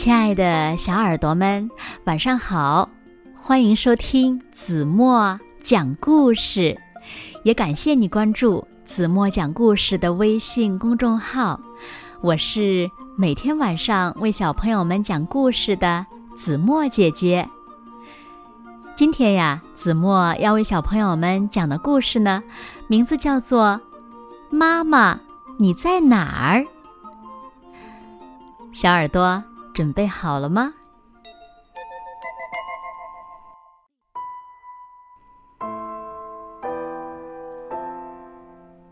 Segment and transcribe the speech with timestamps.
[0.00, 1.70] 亲爱的小耳朵们，
[2.04, 2.88] 晚上好！
[3.34, 6.74] 欢迎收听子墨讲故事，
[7.44, 11.60] 也感谢你关注子墨讲故事的微信公众号。
[12.22, 17.46] 我是每天晚上为小朋友们讲故事的子墨姐姐。
[18.96, 22.42] 今天呀，子墨要为小朋友们讲的故事呢，
[22.86, 23.78] 名字叫做
[24.56, 25.20] 《妈妈
[25.58, 26.60] 你在哪儿》。
[28.72, 29.44] 小耳朵。
[29.80, 30.74] 准备好了吗？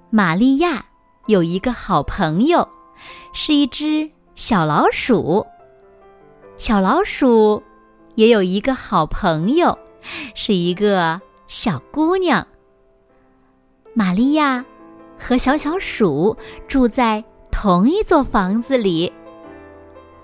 [0.09, 0.87] 玛利亚
[1.27, 2.67] 有一个好朋友，
[3.35, 5.47] 是一只小老鼠。
[6.57, 7.63] 小老鼠
[8.15, 9.79] 也有一个好朋友，
[10.35, 12.47] 是一个小姑娘。
[13.93, 14.65] 玛利亚
[15.19, 16.35] 和小小鼠
[16.67, 19.13] 住在同一座房子里。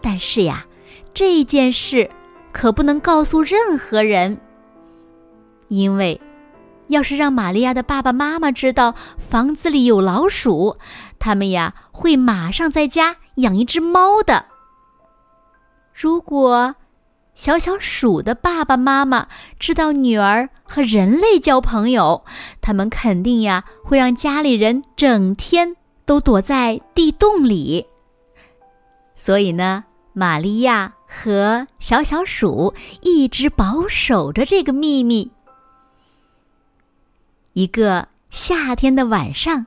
[0.07, 0.67] 但是呀，
[1.15, 2.11] 这件事
[2.53, 4.39] 可不能告诉任何人，
[5.69, 6.21] 因为
[6.89, 10.77] 要是让玛利亚的爸爸妈妈知道房子里有老鼠，
[11.19, 14.45] 他们呀会马上在家养一只猫的。
[15.95, 16.75] 如果
[17.35, 22.27] 小小鼠的爸爸妈妈知道女儿和人类交朋友，
[22.61, 27.87] 他们肯定呀会让家里人整天都躲在地洞里。
[29.15, 29.85] 所以呢。
[30.17, 35.33] 玛利亚和小小鼠一直保守着这个秘密。
[37.55, 39.67] 一个夏天的晚上，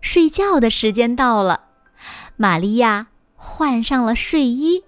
[0.00, 1.64] 睡觉的时间到了，
[2.36, 4.84] 玛利亚换上了睡衣。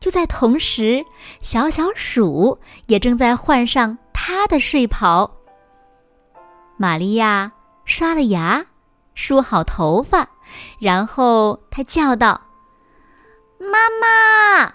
[0.00, 1.04] 就在同时，
[1.42, 5.30] 小小鼠也正在换上它的睡袍。
[6.78, 7.52] 玛利亚
[7.84, 8.64] 刷了牙，
[9.14, 10.26] 梳好头发，
[10.78, 12.40] 然后她叫道。
[13.64, 14.74] 妈妈，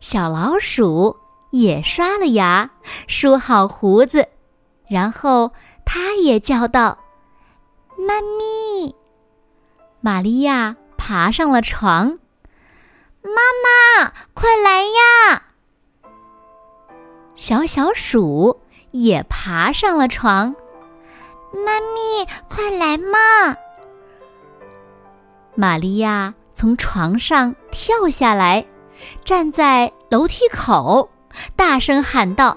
[0.00, 1.16] 小老鼠
[1.50, 2.70] 也刷了牙，
[3.06, 4.26] 梳好胡子，
[4.88, 5.52] 然后
[5.84, 6.98] 它也叫道
[7.96, 8.94] ：“妈咪！”
[10.02, 12.18] 玛利亚爬上了床，
[13.22, 13.30] 妈
[13.62, 15.44] 妈，快来呀！
[17.36, 18.60] 小小鼠
[18.90, 20.56] 也爬上了床，
[21.52, 23.56] 妈咪，快来嘛！
[25.54, 26.34] 玛利亚。
[26.56, 28.64] 从床上跳下来，
[29.22, 31.06] 站在楼梯口，
[31.54, 32.56] 大声喊道：“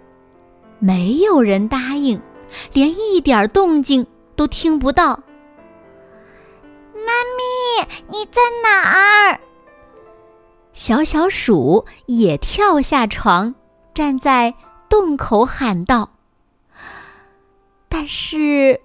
[0.80, 2.20] 没有人答应，
[2.72, 5.10] 连一点动静都听不到。
[6.94, 9.38] 妈咪，你在哪儿？
[10.72, 13.54] 小小鼠也跳下床，
[13.94, 14.52] 站在
[14.88, 16.10] 洞口喊道。
[17.96, 18.80] 但是，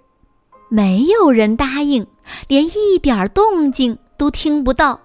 [0.69, 2.05] 没有人答应，
[2.47, 5.01] 连一点动静都听不到。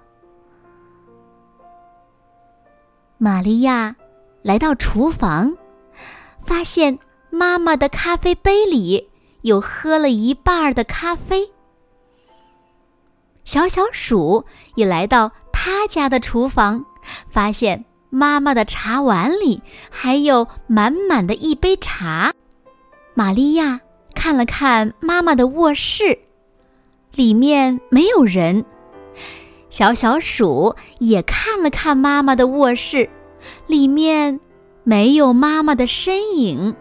[3.16, 3.96] 玛利亚
[4.42, 5.56] 来到厨房，
[6.38, 6.98] 发现
[7.30, 9.08] 妈妈的咖啡杯里
[9.40, 11.50] 有喝了一半的咖啡。
[13.44, 14.44] 小小鼠
[14.74, 16.84] 也来到他家的厨房，
[17.30, 22.34] 发现妈妈的茶碗里还有满满的一杯茶。
[23.14, 23.80] 玛利亚。
[24.24, 26.18] 看了看妈妈的卧室，
[27.14, 28.64] 里面没有人。
[29.68, 33.10] 小小鼠也看了看妈妈的卧室，
[33.66, 34.40] 里面
[34.82, 36.74] 没有妈妈的身影。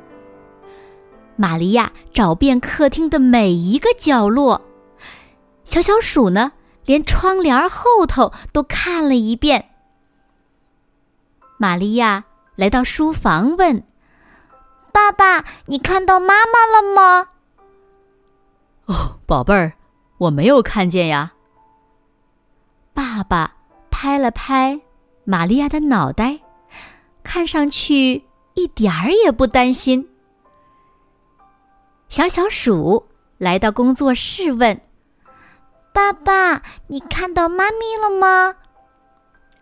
[1.35, 4.61] 玛利亚找遍客厅的每一个角落，
[5.65, 6.53] 小小鼠呢，
[6.85, 9.65] 连窗帘后头都看了一遍。
[11.57, 12.23] 玛利亚
[12.55, 13.83] 来到书房问。
[14.93, 17.31] 爸爸，你看到妈妈了吗？
[18.85, 19.73] 哦，宝贝儿，
[20.17, 21.33] 我没有看见呀。
[22.93, 23.55] 爸爸
[23.89, 24.79] 拍了拍
[25.23, 26.39] 玛利亚的脑袋，
[27.23, 28.23] 看上去
[28.53, 30.09] 一点儿也不担心。
[32.09, 33.05] 小小鼠
[33.37, 34.79] 来到工作室问
[35.93, 38.55] ：“爸爸，你看到妈咪了吗？”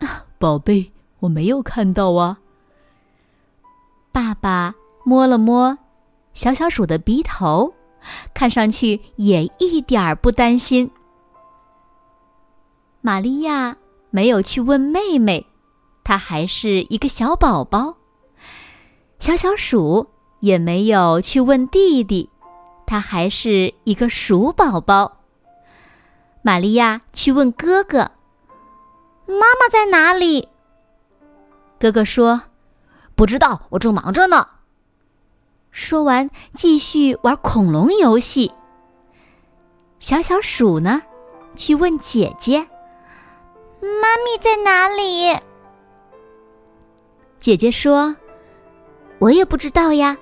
[0.00, 2.38] 啊宝贝，我没有看到啊。
[4.10, 4.74] 爸爸。
[5.04, 5.76] 摸了摸
[6.32, 7.74] 小小鼠的鼻头，
[8.34, 10.90] 看上去也一点儿不担心。
[13.00, 13.76] 玛利亚
[14.10, 15.46] 没有去问妹妹，
[16.04, 17.96] 她还是一个小宝宝。
[19.18, 20.08] 小小鼠
[20.40, 22.28] 也没有去问弟弟，
[22.86, 25.18] 他还是一个鼠宝宝。
[26.42, 28.10] 玛利亚去问哥哥
[29.26, 30.48] ：“妈妈在哪里？”
[31.78, 32.42] 哥哥说
[33.14, 34.48] ：“不知道，我正忙着呢。”
[35.72, 38.52] 说完，继续玩恐龙游戏。
[39.98, 41.00] 小小鼠呢，
[41.56, 42.60] 去问姐姐
[43.80, 45.38] ：“妈咪在哪里？”
[47.40, 48.14] 姐姐说
[49.18, 50.16] ：“我也不知道呀。”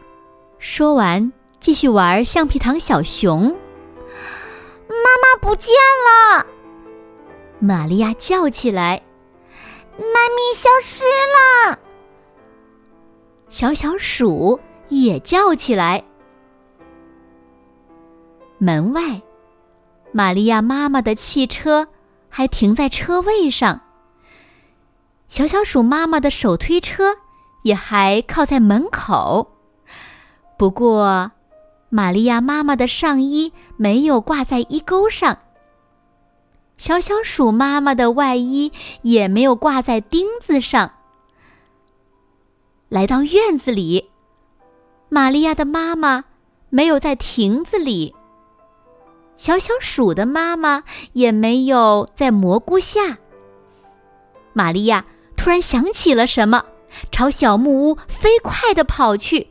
[0.61, 3.57] 说完，继续玩橡皮糖小熊。
[4.89, 5.75] 妈妈不见
[6.07, 6.47] 了！
[7.59, 9.03] 玛利亚叫起来
[9.99, 11.05] ：“妈咪消失
[11.67, 11.79] 了！”
[13.51, 16.05] 小小鼠也叫起来。
[18.59, 19.23] 门外，
[20.13, 21.89] 玛利亚妈妈的汽车
[22.29, 23.81] 还停在车位上。
[25.29, 27.17] 小小鼠妈妈的手推车
[27.63, 29.51] 也还靠在门口，
[30.59, 31.31] 不过，
[31.89, 35.39] 玛利亚妈妈的上衣没有挂在衣钩上。
[36.77, 38.73] 小小鼠妈妈的外衣
[39.03, 40.93] 也没有挂在钉子上。
[42.89, 44.10] 来到院子里，
[45.11, 46.25] 玛利亚的妈妈
[46.71, 48.15] 没有在亭子里。
[49.37, 53.19] 小小鼠的妈妈也没有在蘑菇下。
[54.55, 55.05] 玛利亚。
[55.37, 56.63] 突然想起了什么，
[57.11, 59.49] 朝小木屋飞快的跑去。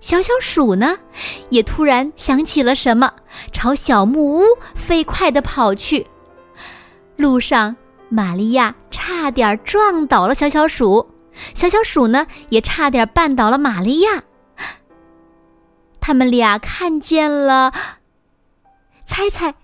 [0.00, 0.98] 小小鼠呢，
[1.48, 3.12] 也突然想起了什么，
[3.52, 4.42] 朝小木屋
[4.74, 6.04] 飞快的跑去。
[7.14, 7.76] 路上，
[8.08, 11.11] 玛利亚差点撞倒了小小鼠，
[11.54, 14.22] 小小鼠呢，也差点绊倒了玛利亚。
[16.00, 17.72] 他们俩看见了，
[19.04, 19.54] 猜猜，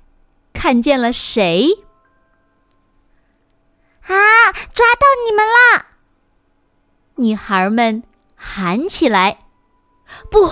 [0.52, 1.68] 看见了谁？
[4.02, 4.14] 啊！
[4.72, 5.86] 抓到你们啦！
[7.16, 8.02] 女孩们
[8.34, 9.38] 喊起来
[10.30, 10.50] ：“不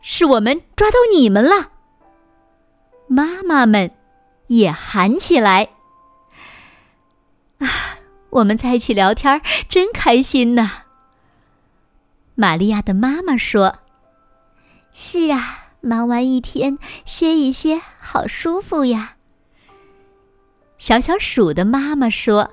[0.00, 1.72] 是我们抓到你们了！”
[3.08, 3.90] 妈妈们
[4.46, 5.68] 也喊起来
[7.58, 7.66] ：“啊，
[8.30, 10.70] 我们在一起聊天真开心呐！”
[12.34, 13.78] 玛利亚的妈妈说
[14.92, 19.16] ：“是啊，忙完一天歇一歇，好舒服呀。”
[20.78, 22.50] 小小鼠的妈妈说。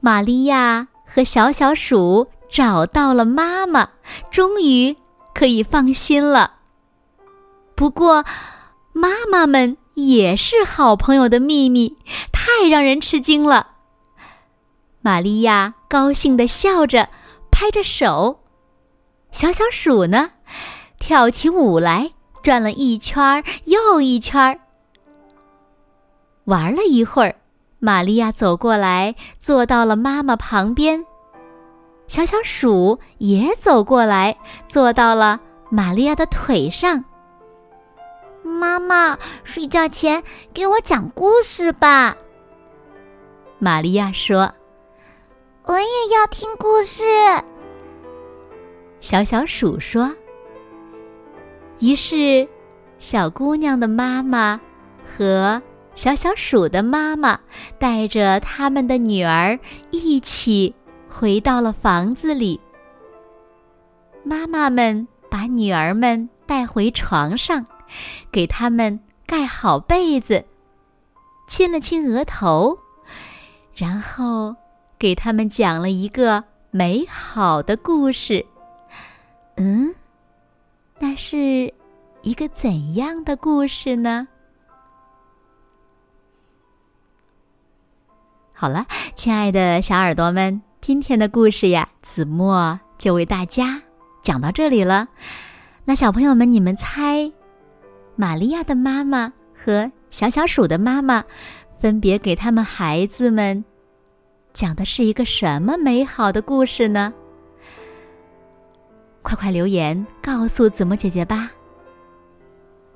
[0.00, 3.88] 玛利亚和小小鼠找到了妈妈，
[4.30, 4.94] 终于
[5.32, 6.56] 可以放心了。
[7.74, 8.24] 不过，
[8.92, 11.96] 妈妈们也是好朋友的秘密，
[12.30, 13.73] 太让人吃惊了。
[15.04, 17.10] 玛利亚高兴地笑着，
[17.50, 18.38] 拍着手；
[19.32, 20.30] 小小鼠呢，
[20.98, 22.10] 跳起舞来，
[22.42, 24.58] 转了一圈又一圈。
[26.44, 27.36] 玩了一会儿。
[27.80, 31.04] 玛利亚走过来，坐到了妈妈旁边。
[32.06, 37.04] 小小鼠也走过来，坐到了玛利亚的腿上。
[38.42, 40.24] 妈妈，睡觉前
[40.54, 42.16] 给我讲故事吧。
[43.58, 44.50] 玛利亚说
[45.64, 47.02] ：“我也要听故事。”
[49.00, 50.14] 小小鼠说。
[51.80, 52.48] 于是，
[52.98, 54.60] 小姑娘的妈妈
[55.04, 55.60] 和。
[55.96, 57.38] 小小鼠的妈妈
[57.78, 59.56] 带着他们的女儿
[59.92, 60.74] 一起
[61.08, 62.60] 回到了房子里。
[64.24, 67.64] 妈妈们把女儿们带回床上，
[68.32, 70.44] 给他们盖好被子，
[71.46, 72.76] 亲了亲额头，
[73.72, 74.56] 然后
[75.04, 78.42] 给他们讲了一个美好的故事。
[79.56, 79.94] 嗯，
[80.98, 81.70] 那是
[82.22, 84.26] 一个怎样的故事呢？
[88.54, 93.82] 好了，亲爱的小耳朵们，今天的故事呀，子墨就为大家
[94.22, 95.06] 讲到这里了。
[95.84, 97.30] 那小朋友们，你们猜，
[98.16, 101.22] 玛利亚的妈妈和小小鼠的妈妈
[101.78, 103.62] 分别给他们孩子们
[104.54, 107.12] 讲的是一个什么美好的故事呢？
[109.20, 111.50] 快快留言告诉子墨姐姐吧。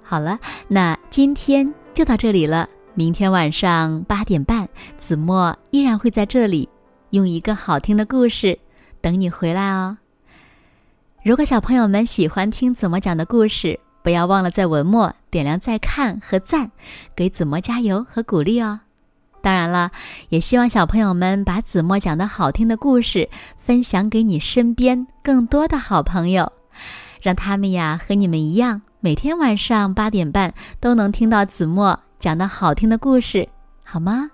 [0.01, 0.39] 好了，
[0.69, 2.69] 那今天就到这里了。
[2.95, 6.69] 明天晚上八点半，子墨依然会在这里，
[7.11, 8.57] 用一个好听的故事
[9.01, 9.99] 等你回来哦。
[11.25, 16.71] 如果小朋友们喜欢听子墨讲的故事，不要忘了在文末点亮再看和赞，
[17.17, 18.79] 给子墨加油和鼓励哦。
[19.41, 19.91] 当然了，
[20.29, 26.53] 也希望小朋友们把子墨讲的好听的故事分享给你身边更多的好朋友，
[27.21, 31.99] 让他们呀和你们一样，每天晚上八点半都能听到子墨。
[32.19, 33.49] 讲的好听的故事，
[33.85, 34.29] 好吗？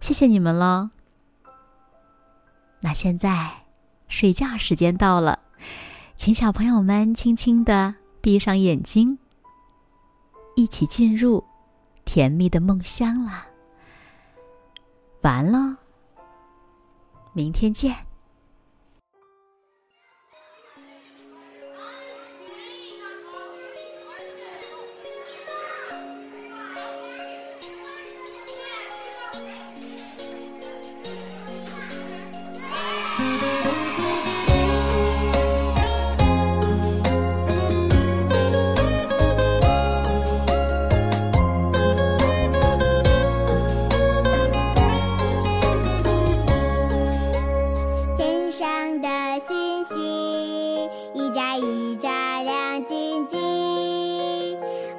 [0.00, 0.90] 谢谢你们喽。
[2.78, 3.50] 那现在
[4.06, 5.38] 睡觉时间到了，
[6.16, 9.18] 请小朋友们轻轻的闭上眼睛，
[10.54, 11.42] 一起进入
[12.04, 13.44] 甜蜜的梦乡啦。
[15.22, 15.78] 完了，
[17.32, 18.11] 明天见。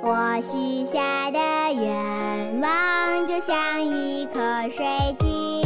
[0.06, 1.40] 我许下的
[1.74, 4.86] 愿望就像一颗水
[5.18, 5.63] 晶。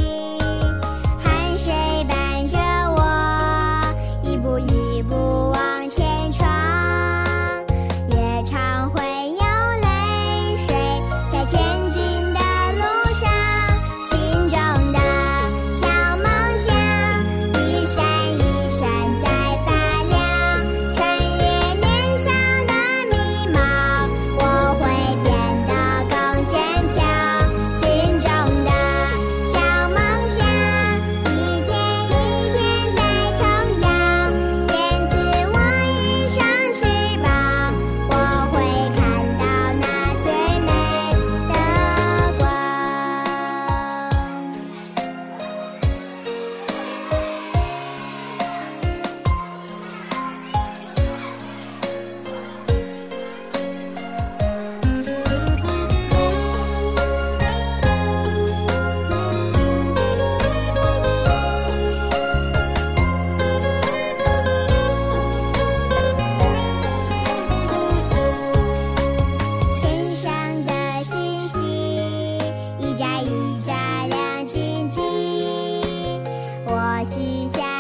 [77.10, 77.77] 许下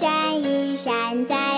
[0.00, 1.49] 一闪一闪在。